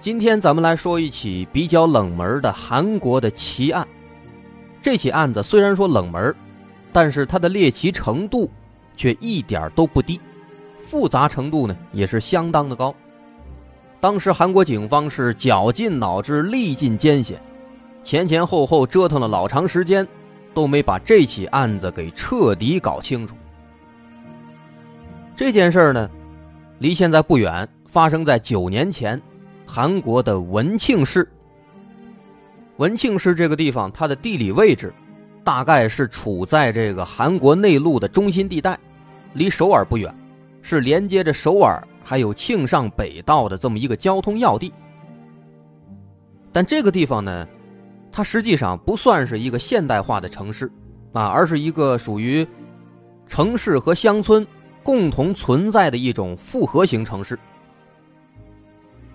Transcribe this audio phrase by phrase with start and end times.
[0.00, 3.86] 今天咱们来说一起比较冷门的韩国的奇案。
[4.80, 6.32] 这起案子虽然说冷门，
[6.92, 8.48] 但是它的猎奇程度
[8.96, 10.20] 却一点都不低，
[10.88, 12.94] 复杂程度呢也是相当的高。
[14.00, 17.42] 当时韩国警方是绞尽脑汁、历尽艰险，
[18.04, 20.06] 前前后后折腾了老长时间，
[20.54, 23.34] 都没把这起案子给彻底搞清楚。
[25.34, 26.08] 这件事儿呢，
[26.78, 29.20] 离现在不远，发生在九年前。
[29.70, 31.28] 韩国的文庆市，
[32.78, 34.90] 文庆市这个地方，它的地理位置
[35.44, 38.78] 大概是处在这个韩国内陆的中心地带，
[39.34, 40.12] 离首尔不远，
[40.62, 44.72] 是连接着首尔还有庆尚北道的这么一个交通要地。
[46.50, 47.46] 但这个地方呢，
[48.10, 50.72] 它实际上不算是一个现代化的城市
[51.12, 52.44] 啊，而是一个属于
[53.26, 54.44] 城市和乡村
[54.82, 57.38] 共同存在的一种复合型城市。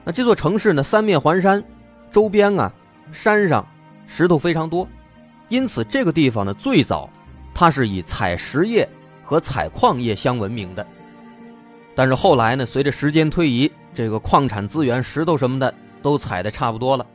[0.05, 1.63] 那这座城市呢，三面环山，
[2.11, 2.71] 周边啊，
[3.11, 3.65] 山上
[4.05, 4.87] 石头非常多，
[5.47, 7.09] 因此这个地方呢，最早
[7.53, 8.87] 它是以采石业
[9.23, 10.85] 和采矿业相闻名的。
[11.95, 17.05] 但是后来呢，随着时间推移，这个矿产资源、石头什么的都采的差不多了，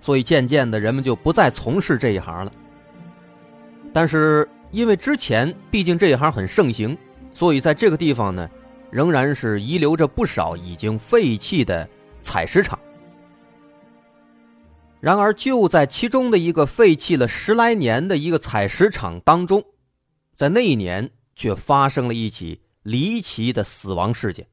[0.00, 2.52] 所以渐渐的人们就不再从事这一行了。
[3.92, 6.96] 但是因为之前毕竟这一行很盛行，
[7.32, 8.48] 所以在这个地方呢，
[8.90, 11.88] 仍然是遗留着不少已经废弃的。
[12.26, 12.76] 采石场。
[14.98, 19.64] 然而，就在其中的一个废弃了十来年的一个采石场当中，
[20.34, 24.48] 在那一年却发生了一起离奇的死亡事件。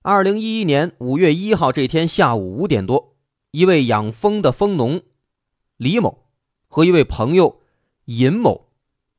[0.00, 3.14] 二零一一年五月一号这天下午五点多，
[3.50, 5.02] 一位养蜂的蜂农
[5.76, 6.26] 李某
[6.68, 7.60] 和一位朋友
[8.06, 8.68] 尹某，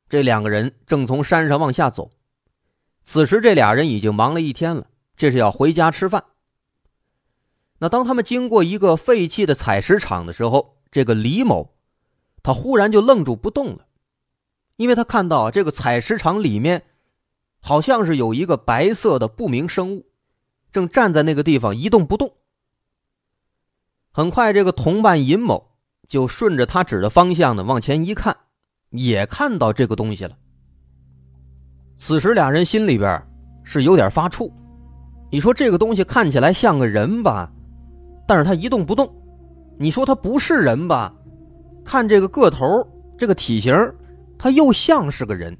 [0.08, 2.10] 这两个人正从山上往下走。
[3.04, 4.88] 此时，这俩人已经忙了一天了。
[5.16, 6.24] 这是要回家吃饭。
[7.78, 11.74] 那当他们经过一个废弃的采石场的时候，这个李某，
[12.42, 13.86] 他忽然就愣住不动了，
[14.76, 16.84] 因为他看到这个采石场里面，
[17.60, 20.06] 好像是有一个白色的不明生物，
[20.70, 22.32] 正站在那个地方一动不动。
[24.10, 25.72] 很快，这个同伴尹某
[26.08, 28.36] 就顺着他指的方向呢往前一看，
[28.90, 30.38] 也看到这个东西了。
[31.98, 33.20] 此时，俩人心里边
[33.64, 34.50] 是有点发怵。
[35.34, 37.50] 你说这个东西看起来像个人吧，
[38.24, 39.12] 但是它一动不动。
[39.76, 41.12] 你说它不是人吧，
[41.84, 42.64] 看这个个头、
[43.18, 43.74] 这个体型，
[44.38, 45.52] 它又像是个人。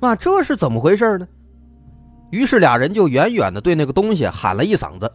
[0.00, 1.28] 啊，这是怎么回事呢？
[2.30, 5.12] 于是俩人就远远的对那个东西喊了一嗓子。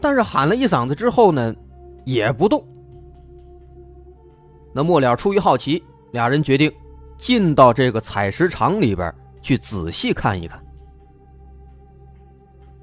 [0.00, 1.52] 但是喊了一嗓子之后呢，
[2.04, 2.64] 也不动。
[4.72, 6.70] 那末了出于好奇，俩人决定
[7.18, 9.12] 进到这个采石场里边
[9.42, 10.61] 去仔细看一看。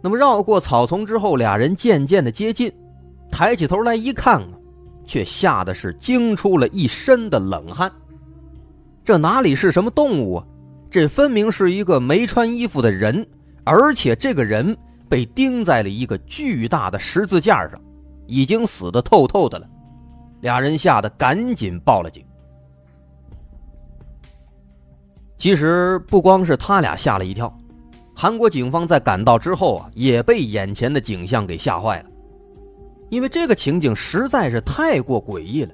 [0.02, 2.72] 那么绕过草丛之后，俩人渐渐的接近，
[3.30, 4.50] 抬起头来一看啊，
[5.06, 7.92] 却吓得是惊出了一身的冷汗。
[9.04, 10.46] 这哪里是什么动物啊？
[10.90, 13.28] 这分明是一个没穿衣服的人，
[13.64, 14.76] 而且这个人
[15.08, 17.80] 被钉在了一个巨大的十字架上，
[18.26, 19.68] 已经死得透透的了。
[20.42, 22.24] 俩人吓得赶紧报了警。
[25.38, 27.54] 其实不光是他俩吓了一跳。
[28.22, 32.10] 韩国警方在赶到之后啊，也被眼前的景象给吓坏了，
[33.08, 35.74] 因为这个情景实在是太过诡异了。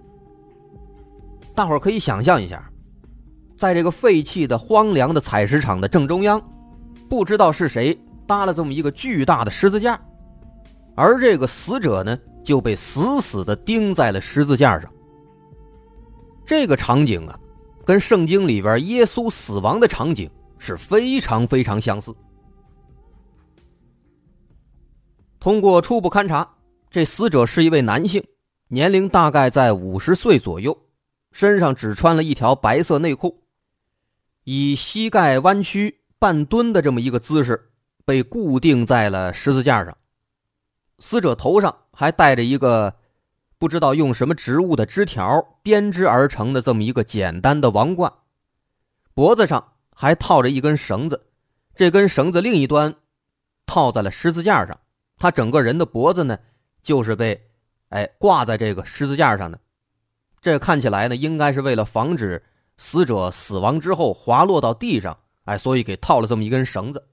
[1.55, 2.63] 大伙儿可以想象一下，
[3.57, 6.39] 在这个废弃的荒凉的采石场的正中央，
[7.09, 9.99] 不知道是谁搭了这么一个巨大的十字架，
[10.93, 14.87] 而这个死者呢就被死死的钉在了十字架上。
[16.45, 17.39] 这个场景啊，
[17.83, 22.15] 跟圣经里边耶稣死亡的场景是非常非常相似。
[25.45, 26.55] 通过初步勘查，
[26.89, 28.25] 这死者是一位男性，
[28.67, 30.75] 年龄大概在五十岁左右，
[31.31, 33.43] 身上只穿了一条白色内裤，
[34.43, 37.69] 以膝盖弯曲半蹲的这么一个姿势
[38.05, 39.95] 被固定在了十字架上。
[40.97, 42.91] 死者头上还戴着一个
[43.59, 48.11] 不知道用什么植物的枝条编织而成的这么一个简单的王冠，
[49.13, 51.27] 脖子上还套着一根绳子，
[51.75, 52.95] 这根绳子另一端
[53.67, 54.75] 套在了十字架上。
[55.17, 56.37] 他整个人的脖子呢，
[56.81, 57.41] 就是被
[57.89, 59.59] 哎挂在这个十字架上的。
[60.41, 62.43] 这看起来呢，应该是为了防止
[62.77, 67.03] 死者死亡之后滑落到地上，哎，所以给套了这么一根绳子。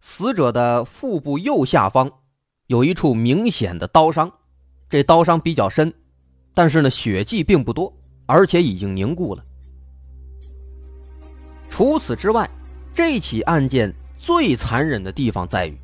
[0.00, 2.10] 死者的腹部右下方
[2.66, 4.30] 有一处明显的刀伤，
[4.90, 5.94] 这刀伤比较深，
[6.52, 7.90] 但是呢，血迹并不多，
[8.26, 9.44] 而且已经凝固了。
[11.70, 12.50] 除此之外，
[12.92, 15.78] 这起案件最残忍的地方在于，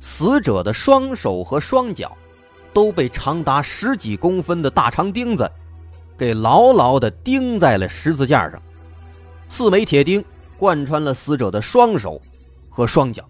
[0.00, 2.16] 死者的双手和双脚
[2.72, 5.48] 都被长达十几公分的大长钉子
[6.16, 8.60] 给牢牢的钉在了十字架上，
[9.48, 10.24] 四枚铁钉
[10.56, 12.20] 贯穿了死者的双手
[12.68, 13.24] 和双脚。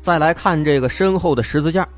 [0.00, 1.88] 再来看这个身后的十字架，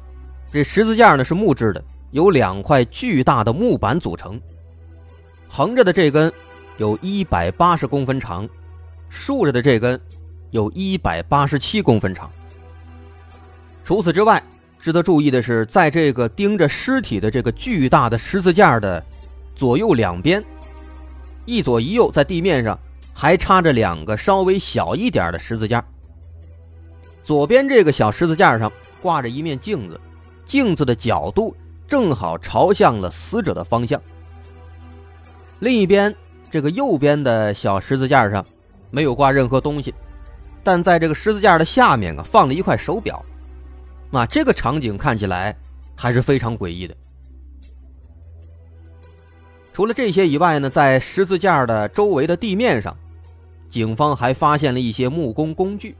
[0.52, 4.40] 这十字架呢是木质的，由两块巨大的木板组成，
[5.48, 6.32] 横着的这根。
[6.76, 8.48] 有一百八十公分长，
[9.08, 9.98] 竖着的这根
[10.54, 12.30] 有一百八十七公分长。
[13.82, 14.40] 除此之外，
[14.78, 19.04] 值得注意的是，在这个盯着尸体的这个巨大的十字架的
[19.56, 20.42] 左右两边，
[21.44, 22.78] 一左一右，在地面上
[23.12, 25.84] 还插着两个稍微小一点的十字架。
[27.20, 28.70] 左边这个小十字架上
[29.02, 30.00] 挂着一面镜子，
[30.46, 31.52] 镜子的角度
[31.88, 34.00] 正好朝向了死者的方向。
[35.58, 36.14] 另一边。
[36.50, 38.46] 这个右边的小十字架上
[38.92, 39.92] 没有挂任何东西，
[40.64, 43.24] 但在这个十字架的下面啊放了一块手表，
[44.10, 45.54] 啊，这个场景看起来
[45.94, 46.96] 还是非常诡异的。
[49.74, 52.96] 除了这些以外呢，在十字架的周围的地面上，
[53.68, 55.94] 警方还发现了一些木工工具，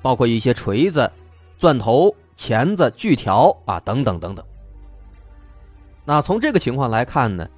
[0.00, 1.10] 包括一些锤子、
[1.58, 4.44] 钻头、钳子、锯条啊等等等等。
[6.04, 7.48] 那从这个情况来看呢？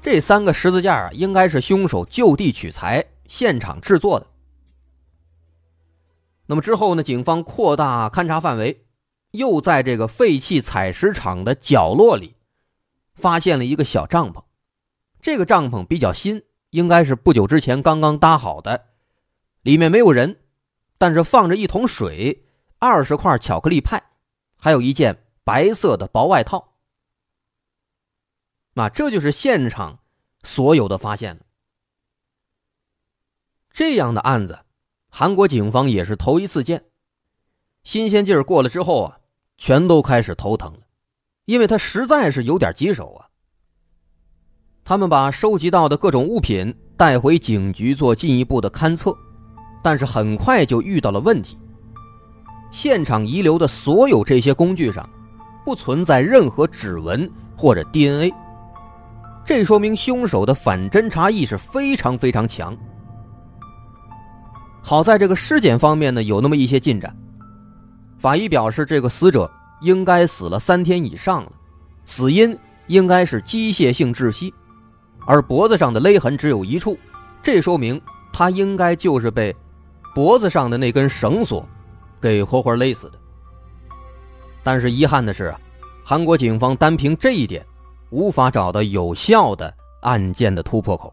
[0.00, 4.26] 这三个十字架啊，应该是凶手就地取材、现场制作的。
[6.46, 7.02] 那么之后呢？
[7.02, 8.86] 警方扩大勘查范围，
[9.30, 12.36] 又在这个废弃采石场的角落里，
[13.14, 14.44] 发现了一个小帐篷。
[15.22, 18.88] 这个帐篷比较新，应该是不久之前刚刚搭好的，
[19.62, 20.38] 里面没有人，
[20.98, 22.46] 但是放着一桶水、
[22.78, 24.02] 二十块巧克力派，
[24.56, 26.74] 还有一件白色的薄外套。
[28.74, 30.00] 那这就是现场
[30.42, 31.40] 所有的发现了。
[33.70, 34.58] 这样的案子，
[35.16, 36.86] 韩国警方也是头一次见。
[37.84, 39.16] 新鲜劲儿过了之后啊，
[39.56, 40.80] 全都开始头疼了，
[41.44, 43.30] 因为他实在是有点棘手啊。
[44.84, 49.16] 他们把收集到的各种物品带回警局做进一步的勘测，
[49.84, 51.56] 但是很快就遇到了问题。
[52.72, 55.08] 现场遗留的所有这些工具上，
[55.64, 58.34] 不存在任何指纹或者 DNA。
[59.46, 62.76] 这说明凶手的反侦查意识非常非常强。
[64.86, 67.16] 好在这个尸检方面呢有那么一些进展，
[68.18, 69.50] 法医表示这个死者
[69.80, 71.52] 应该死了三天以上了，
[72.04, 72.56] 死因
[72.88, 74.52] 应该是机械性窒息，
[75.26, 76.98] 而脖子上的勒痕只有一处，
[77.42, 77.98] 这说明
[78.30, 79.56] 他应该就是被
[80.14, 81.66] 脖子上的那根绳索
[82.20, 83.18] 给活活勒死的。
[84.62, 85.58] 但是遗憾的是啊，
[86.04, 87.64] 韩国警方单凭这一点。
[88.10, 91.12] 无法找到有效的案件的突破口，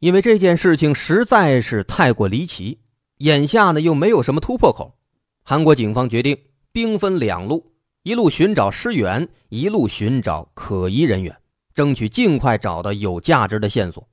[0.00, 2.80] 因为这件事情实在是太过离奇，
[3.18, 4.98] 眼下呢又没有什么突破口，
[5.44, 6.36] 韩国警方决定
[6.72, 11.34] 兵分两路，一路寻找尸源，一路寻找可疑人员，
[11.74, 14.06] 争取尽快找到有价值的线索。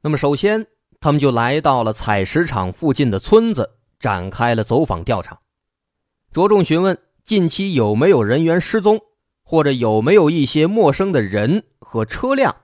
[0.00, 0.64] 那么，首先。
[1.00, 5.38] 他们就来到了采石场附近的村子，展开了走访调查，
[6.32, 9.00] 着重询问近期有没有人员失踪，
[9.44, 12.56] 或者有没有一些陌生的人和车辆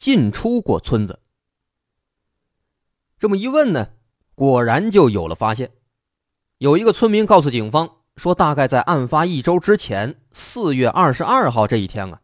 [0.00, 1.20] 进出过村子。
[3.18, 3.90] 这么一问呢，
[4.34, 5.70] 果然就有了发现。
[6.58, 12.20] 有一个村民告诉警方说，大概在案发一周之前，四月二十二号这一天啊，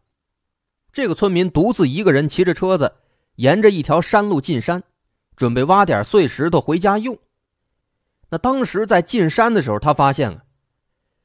[0.91, 2.91] 这个村民独自一个人骑着车子，
[3.35, 4.83] 沿着一条山路进山。
[5.35, 7.15] 准备挖点碎石头回家用。
[8.29, 10.43] 那当时在进山的时候，他发现啊，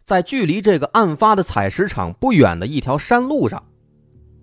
[0.04, 3.64] 在距离这个案发的采石场不远的一条山路上，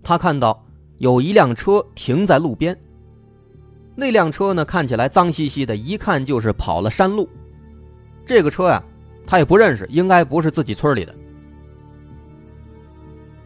[0.02, 0.66] 他看到
[1.00, 2.78] 有一辆车停在路边。
[3.96, 7.26] 那辆车呢，看起来脏兮兮的，一看就是跑了山路。
[8.26, 8.82] 这个车呀，
[9.26, 11.14] 他也不认识，应该不是自己村里的。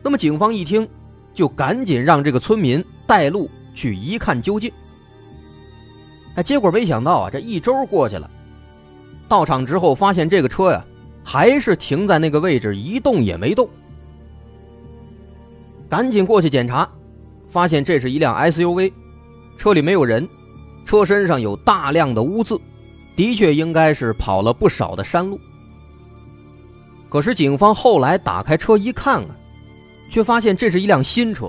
[0.03, 0.87] 那么警方一听，
[1.33, 4.71] 就赶紧让这个村民带路去一看究竟。
[6.35, 8.29] 哎，结果没想到啊，这一周过去了，
[9.29, 10.85] 到场之后发现这个车呀，
[11.23, 13.69] 还是停在那个位置，一动也没动。
[15.89, 16.91] 赶紧过去检查，
[17.55, 18.93] 发现这是一辆 SUV，
[19.57, 20.29] 车里没有人，
[20.85, 22.61] 车身上有大量的污渍，
[23.15, 25.39] 的确应该是跑了不少的山路。
[27.09, 29.37] 可是警方后来打开车一看啊，
[30.11, 31.49] 却发现这是一辆新车，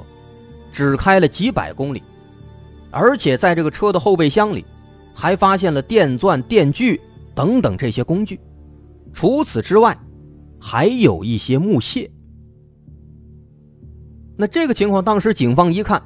[0.72, 2.04] 只开了几百公里，
[2.92, 4.64] 而且在这个车的后备箱里，
[5.12, 7.02] 还发现了电钻、电锯
[7.34, 8.40] 等等这些工具。
[9.12, 9.98] 除此之外，
[10.62, 12.08] 还有一些木屑。
[14.36, 16.02] 那这个情况，当时警方一看，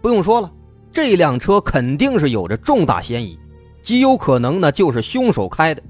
[0.00, 0.52] 不用说了，
[0.92, 3.38] 这辆车肯定是有着重大嫌疑，
[3.82, 5.82] 极有可能呢就是凶手开的。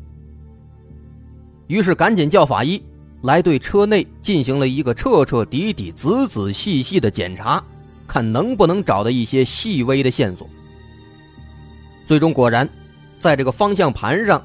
[1.67, 2.83] 于是赶紧叫法医。
[3.23, 7.63] 来对车内进行了一个彻彻底底、仔仔细细的检查，
[8.07, 10.49] 看能不能找到一些细微的线索。
[12.07, 12.67] 最终果然，
[13.19, 14.43] 在这个方向盘上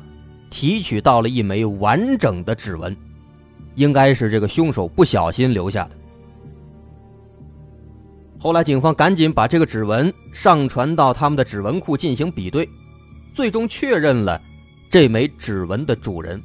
[0.49, 2.93] 提取到了一枚完整的指纹，
[3.75, 5.91] 应该是这个凶手不小心留下的。
[8.45, 12.69] 后来警方赶紧把这个指纹上传到他们的指纹库进行比对，
[13.33, 14.39] 最终确认了
[14.87, 16.39] 这枚指纹的主人。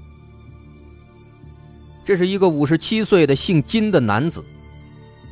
[2.02, 4.42] 这是一个五十七岁的姓金的男子，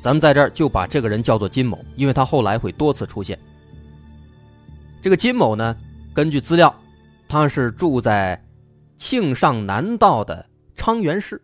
[0.02, 3.38] 咱们在这儿就把这个人叫做金某，因为他后来会多次出现。
[5.00, 5.74] 这个金某呢，
[6.12, 6.78] 根据资料，
[7.30, 8.38] 他是住在
[8.98, 10.44] 庆尚南道的
[10.76, 11.40] 昌原市，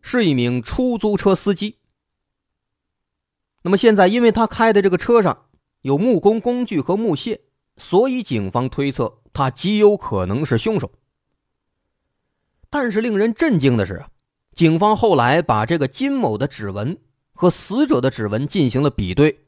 [0.00, 1.76] 是一名出租车司机。
[3.62, 5.46] 那么现在，因为他开的这个车上
[5.82, 7.40] 有木工工具和木屑，
[7.76, 10.90] 所以警方推测他极有可能是凶手。
[12.70, 14.04] 但是令人震惊的是！
[14.54, 16.98] 警方后来把这个金某的指纹
[17.32, 19.40] 和死者的指纹进行了比对，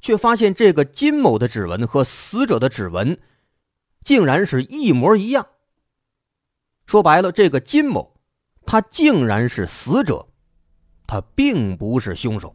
[0.00, 3.18] 却发现这个金某的指纹和死者的指纹
[4.02, 5.46] 竟然是一模一样。
[6.86, 8.16] 说白了，这个金某
[8.66, 10.26] 他竟然是死者，
[11.06, 12.54] 他并不是凶手。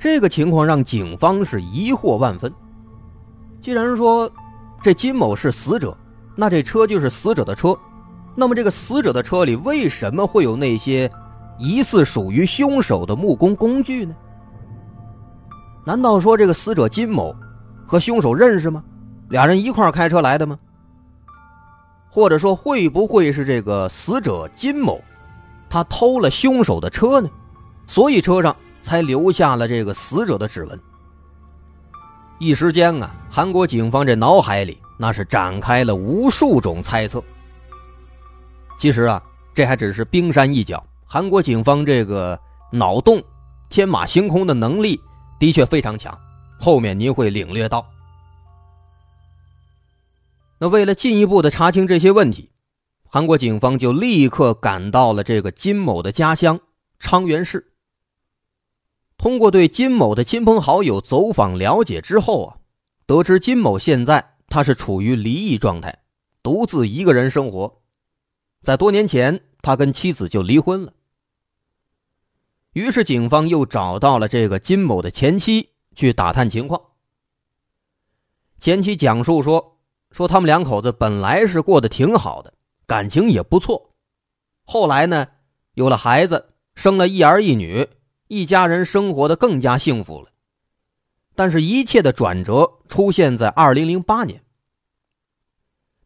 [0.00, 2.50] 这个情况让警方是疑惑万分。
[3.60, 4.32] 既然说
[4.80, 5.94] 这金某是死者，
[6.34, 7.76] 那这车就是死者的车。
[8.34, 11.10] 那么，这个死者的车里为什么会有那些
[11.58, 14.14] 疑似属于凶手的木工工具呢？
[15.84, 17.36] 难道说这个死者金某
[17.86, 18.82] 和凶手认识吗？
[19.28, 20.58] 俩人一块开车来的吗？
[22.08, 24.98] 或者说，会不会是这个死者金某
[25.68, 27.28] 他偷了凶手的车呢？
[27.86, 28.56] 所以车上
[28.90, 30.76] 才留下了这个死者的指纹。
[32.40, 37.22] 一时间啊，韩国警方这脑海里那是展开了无数种猜测。
[38.76, 39.22] 其实啊，
[39.54, 40.84] 这还只是冰山一角。
[41.06, 42.36] 韩国警方这个
[42.72, 43.22] 脑洞
[43.68, 45.00] 天马行空的能力
[45.38, 46.18] 的确非常强，
[46.58, 47.86] 后面您会领略到。
[50.58, 52.50] 那为了进一步的查清这些问题，
[53.06, 56.58] 韩国警方就立刻赶到了这个金某的家乡
[56.98, 57.69] 昌原市。
[59.20, 62.56] 通过对金某的亲朋好友走访了解之后啊，
[63.04, 65.98] 得知金某现在他是处于离异状态，
[66.42, 67.82] 独自一个人生活。
[68.62, 70.94] 在多年前，他跟妻子就离婚了。
[72.72, 76.80] 于是，警方又找到了这个金某的前妻去打探情况。
[78.58, 82.54] 前妻讲述说：“说他们两口子本来是过得挺好的，
[82.86, 83.92] 感情也不错。
[84.64, 85.26] 后来呢，
[85.74, 87.86] 有了孩子，生了一儿一女，
[88.30, 90.28] 一家人生活的更加幸福了。
[91.34, 94.40] 但是，一切的转折出现在二零零八年。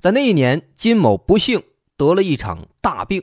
[0.00, 1.62] 在那一年，金某不幸。”
[1.96, 3.22] 得了一场大病，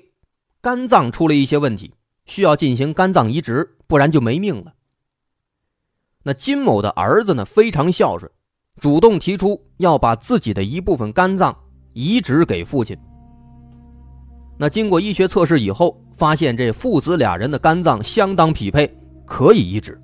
[0.61, 1.93] 肝脏出了一些问题，
[2.25, 4.73] 需要进行肝脏移植，不然就没命了。
[6.23, 8.31] 那金某的儿子呢，非常孝顺，
[8.79, 11.53] 主动提出要把自己的一部分肝脏
[11.91, 12.97] 移植给父亲。
[14.61, 18.87] 那经过医学测试以后，发现这父子俩人的肝脏相当匹配，
[19.25, 19.99] 可以移植。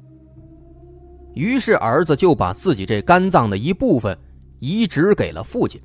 [1.35, 4.17] 于是儿子就把自己这肝脏的一部分
[4.57, 5.79] 移植给了父亲。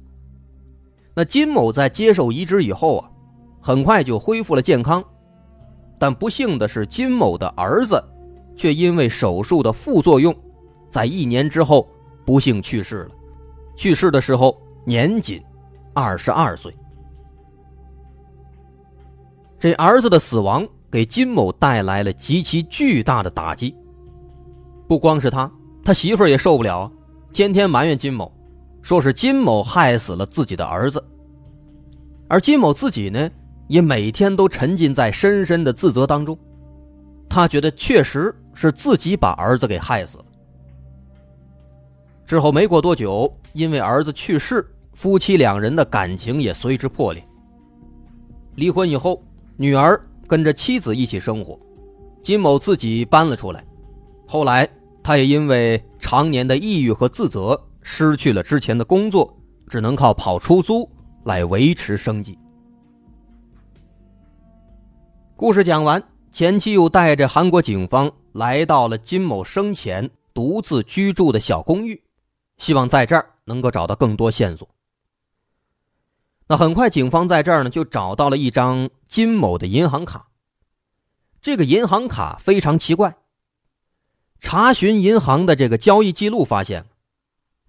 [1.15, 3.11] 那金某在接受移植以后啊，
[3.61, 5.05] 很快就恢复了健康，
[5.99, 8.03] 但不幸的是，金某的儿子
[8.57, 10.35] 却因为手术的副作用，
[10.89, 11.87] 在一年之后
[12.25, 13.11] 不幸去世了。
[13.77, 15.43] 去世的时候年仅
[15.93, 16.75] 二十二岁。
[19.63, 23.73] 这儿子的死亡给金某带来了极其巨大的打击。
[24.89, 25.49] 不光是他，
[25.85, 26.91] 他媳妇儿也受不了，
[27.33, 28.29] 天天埋怨金某。
[28.83, 31.01] 说是金某害死了自己的儿子，
[32.27, 33.31] 而金某自己呢，
[33.69, 36.37] 也每天都沉浸在深深的自责当中。
[37.29, 40.25] 他觉得确实是自己把儿子给害死了。
[42.27, 47.25] 之后没过多久，因为儿子去世，夫妻两人的感情也随之破裂。
[48.57, 49.23] 离婚以后，
[49.57, 51.59] 女儿跟着妻子一起生活，
[52.23, 53.65] 金某自己搬了出来，
[54.27, 54.69] 后来
[55.03, 59.37] 他也因为常年的抑郁和自责，失去了之前的工作，
[59.69, 60.89] 只能靠跑出租
[61.25, 62.39] 来维持生计。
[65.37, 72.01] 故事讲完，前妻又带着韩国警方来到了金某生前独自居住的小公寓，
[72.59, 74.67] 希望在这儿能够找到更多线索。
[76.49, 80.27] 那很快，警方在这儿呢就找到了一张金某的银行卡。
[81.41, 83.15] 这个银行卡非常奇怪。
[84.39, 86.85] 查询银行的这个交易记录，发现，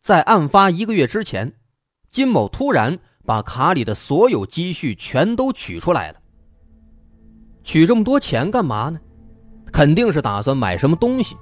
[0.02, 1.54] 在案发一个月之前，
[2.10, 6.20] 金某突然把卡里的所有积蓄全都取出来了。
[7.64, 9.00] 取这么多钱干嘛呢？
[9.72, 11.36] 肯定是打算买什么东西。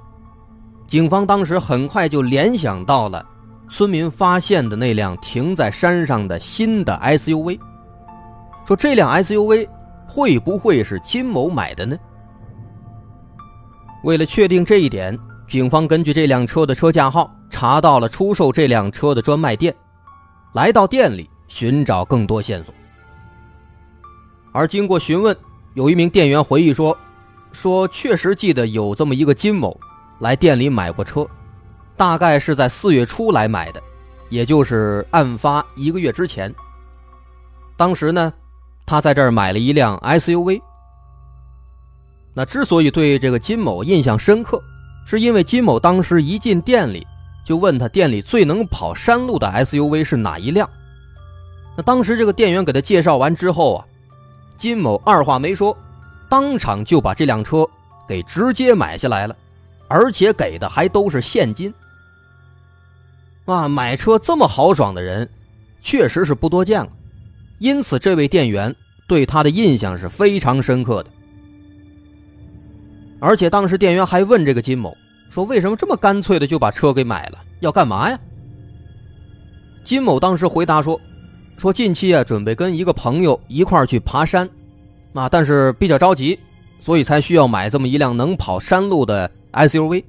[0.87, 3.25] 警方当时很快就联想到了
[3.73, 7.57] 村民发现的那辆停在山上的新的 SUV，
[8.67, 9.65] 说这辆 SUV
[10.05, 11.97] 会不会是金某买的呢？
[14.03, 19.73] 为了确定这一点，警方根据这辆车的车架号查到了出售这辆车的专卖店，
[20.51, 22.75] 来到店里寻找更多线索。
[24.51, 25.35] 而经过询问，
[25.75, 26.95] 有一名店员回忆说
[27.53, 29.79] ：“说确实记得有这么一个金某
[30.19, 31.25] 来店里买过车，
[31.97, 33.81] 大概是在四月初来买的，
[34.29, 36.53] 也就是案发一个月之前。
[37.77, 38.31] 当时呢，
[38.85, 40.61] 他在这儿买了一辆 SUV。”
[42.33, 44.61] 那之所以对这个金某印象深刻，
[45.05, 47.05] 是因为金某当时一进店里
[47.43, 50.69] 就问他店里最能跑山路的 SUV 是哪一辆。
[51.75, 53.85] 那当时这个店员给他介绍完之后啊，
[54.57, 55.75] 金某二话没说，
[56.29, 57.67] 当场就把这辆车
[58.07, 59.35] 给直接买下来了，
[59.91, 61.73] 而且给的还都是现金。
[63.43, 65.29] 啊，买车这么豪爽的人，
[65.81, 66.89] 确实是不多见了，
[67.59, 68.73] 因此这位店员
[69.05, 71.09] 对他的印象是非常深刻的。
[73.19, 74.95] 而且当时店员还问这个金某
[75.29, 77.39] 说：“为什么这么干脆的就把车给买了？
[77.59, 78.17] 要干嘛呀？”
[79.83, 80.99] 金某当时回答说
[81.57, 84.49] ：“说近期啊，准备跟一个朋友一块去爬山，
[85.13, 86.39] 啊，但是比较着急，
[86.79, 90.03] 所以才需要买这么一辆能跑山路的 SUV。”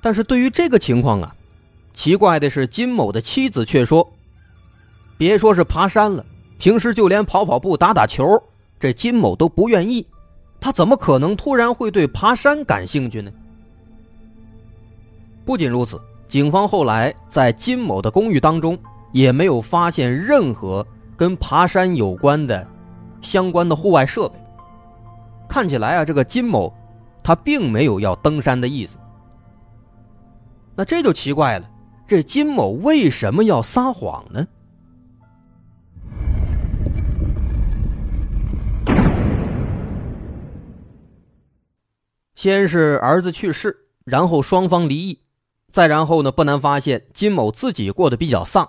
[0.00, 1.34] 但是对于这个情况啊，
[1.92, 4.12] 奇怪的是，金某的妻子却说
[5.16, 6.24] ：“别说是爬山了，
[6.58, 8.42] 平时就连跑跑步、打打球，
[8.78, 10.06] 这金某都不愿意。”
[10.60, 13.30] 他怎么可能突然会对爬山感兴趣呢？
[15.44, 18.78] 不仅如此，警方后来在金某的公寓当中
[19.12, 22.66] 也没有发现任何跟爬山有关的
[23.20, 24.38] 相关的户外设备。
[25.46, 26.72] 看起来啊，这个金某
[27.24, 28.98] 他并没有要登山的意思。
[30.76, 31.70] 那这就奇怪了，
[32.06, 34.46] 这金某为什么要撒谎呢？
[42.34, 45.22] 先是儿子去世，然后双方离异，
[45.70, 48.68] 再然后呢，不难发现金某自己过得比较丧，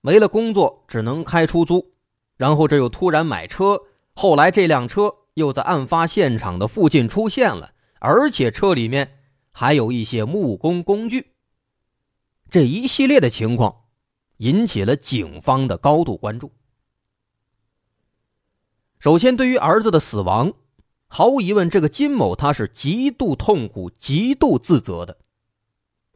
[0.00, 1.92] 没了工作只能开出租，
[2.38, 3.78] 然后这又突然买车，
[4.14, 9.20] 后来这辆车又在案发现场的附近出现了，而且车里面
[9.52, 11.34] 还有一些木工工具。
[12.48, 13.84] 这一系列的情况
[14.38, 16.50] 引起了警方的高度关注。
[18.98, 20.52] 首先，对于儿子的死亡。
[21.12, 25.18] 毫无疑问，这个金某他是极度痛苦、极度自责的，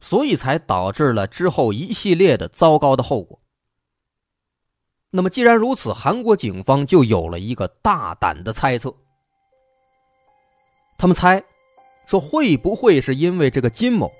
[0.00, 3.40] 所以才导致了之后一系列的糟糕的后果。
[5.10, 8.94] 那么，既然如此，韩国警方就有了一个大胆的猜测。
[10.96, 11.44] 他们猜，
[12.06, 14.12] 说会不会是因为这个金某，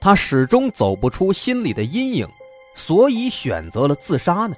[0.00, 2.28] 他始终走不出心里的阴影，
[2.74, 4.54] 所以选择了自杀呢？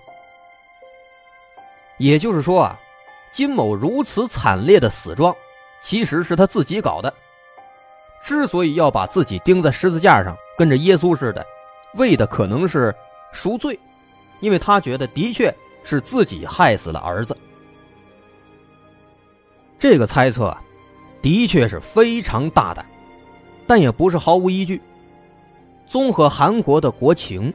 [1.98, 2.80] 也就是说啊，
[3.32, 5.34] 金某如此惨烈的死状。
[5.82, 7.12] 其实是他自己搞的。
[8.22, 11.46] 之所以要把自己钉在十字架上，跟着耶稣似的，
[11.96, 12.94] 为的可能是
[13.30, 13.78] 赎罪，
[14.40, 17.36] 因为他觉得的确是自己害死了儿子。
[19.78, 20.56] 这个猜测，
[21.24, 22.84] 的确是非常大胆，
[23.66, 24.78] 但也不是毫无依据。
[25.86, 27.50] 综合韩国的国情，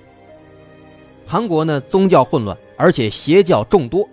[1.24, 4.04] 韩国呢宗教混乱，而且邪教众多。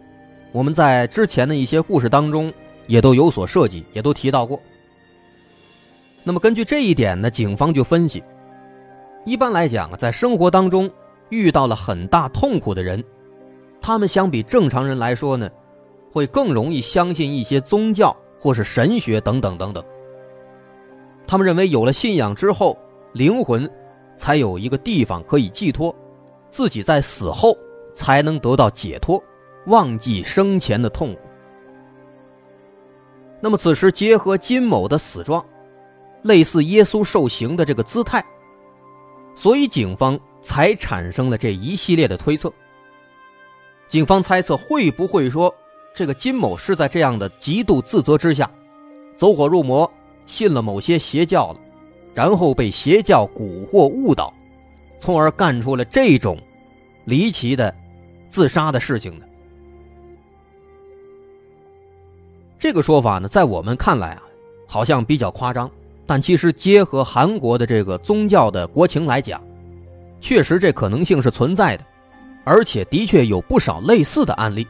[0.53, 2.53] 我们在之前的一些故事当中。
[2.88, 4.62] 也都有所涉及，也都提到过。
[6.23, 8.23] 那么根据这一点呢，警方就分析，
[9.25, 10.88] 一般来讲，在生活当中
[11.29, 13.03] 遇到了很大痛苦的人，
[13.81, 15.51] 他们相比正常人来说呢，
[16.12, 18.16] 会更容易相信一些宗教
[18.47, 19.85] 或是神学等等等等。
[21.27, 22.79] 他们认为有了信仰之后，
[23.13, 23.69] 灵魂
[24.17, 25.93] 才有一个地方可以寄托，
[26.49, 27.59] 自己在死后
[27.93, 29.21] 才能得到解脱，
[29.67, 31.23] 忘记生前的痛苦。
[33.41, 35.45] 那么此时结合金某的死状，
[36.23, 38.25] 类似耶稣受刑的这个姿态，
[39.35, 42.49] 所以警方才产生了这一系列的推测。
[43.89, 45.53] 警方猜测会不会说，
[45.97, 48.51] 这个金某是在这样的极度自责之下，
[49.17, 49.91] 走火入魔，
[50.27, 51.61] 信了某些邪教了，
[52.13, 54.31] 然后被邪教蛊惑误导，
[54.99, 56.39] 从而干出了这种
[57.07, 57.75] 离奇的
[58.29, 59.25] 自杀的事情呢？
[62.59, 64.23] 这个说法呢，在我们看来啊，
[64.67, 65.71] 好像比较夸张，
[66.05, 69.43] 但其实结合韩国的这个宗教的国情来讲，
[70.21, 71.87] 确实这可能性是存在的。
[72.45, 74.67] 而且的确有不少类似的案例，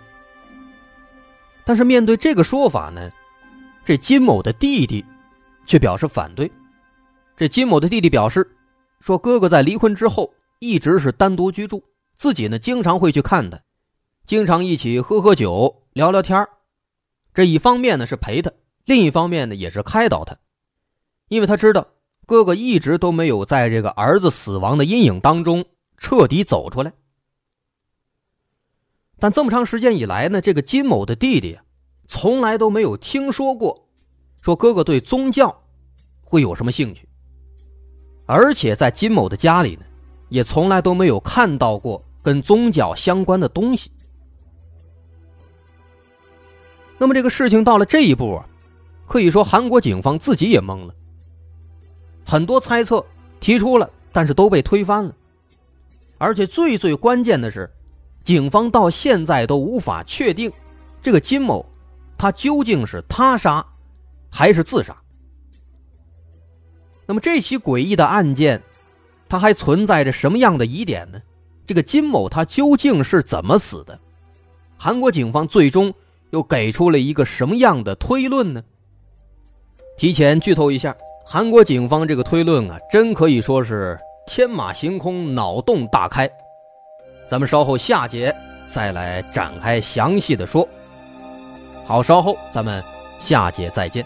[1.67, 3.11] 但是面对这个说法呢，
[3.85, 5.05] 这金某的弟弟
[5.67, 6.49] 却表示反对。
[7.37, 8.49] 这金某的弟弟表示
[9.01, 11.83] 说，哥哥在离婚之后一直是单独居住，
[12.17, 13.59] 自己呢经常会去看他，
[14.25, 16.47] 经常一起喝喝酒、聊聊天
[17.35, 18.53] 这一方面呢是陪他，
[18.85, 20.37] 另一方面呢也是开导他，
[21.29, 21.85] 因为他知道
[22.27, 25.65] 哥哥一直都没有在这个儿子死亡的阴影当中
[25.99, 26.93] 彻底走出来。
[29.19, 31.59] 但这么长时间以来呢，这个金某的弟弟，
[32.07, 33.89] 从来都没有听说过，
[34.43, 35.63] 说哥哥对宗教
[36.21, 37.09] 会有什么兴趣。
[38.27, 39.87] 而且在金某的家里呢，
[40.29, 43.91] 也从来都没有看到过跟宗教相关的东西。
[46.99, 48.47] 那么这个事情到了这一步啊，
[49.07, 50.95] 可以说韩国警方自己也懵了。
[52.27, 53.03] 很多猜测
[53.41, 55.15] 提出了，但是都被推翻了。
[56.19, 57.71] 而且最最关键的是。
[58.27, 60.51] 警方到现在都无法确定，
[61.01, 61.65] 这个金某，
[62.19, 63.65] 他究竟是他杀，
[64.29, 64.97] 还是自杀？
[67.07, 68.61] 那么这起诡异的案件，
[69.29, 71.23] 它还存在着什么样的疑点呢？
[71.65, 73.97] 这个金某他究竟是怎么死的？
[74.77, 75.95] 韩国警方最终
[76.31, 78.61] 又给出了一个什么样的推论呢？
[79.97, 80.93] 提前剧透一下，
[81.25, 86.29] 韩国警方这个推论啊，真可以说是天马行空，脑洞大开。
[87.29, 88.35] 咱们稍后下节
[88.71, 90.67] 再来展开详细的说。
[91.85, 92.83] 好，稍后咱们
[93.19, 94.05] 下节再见。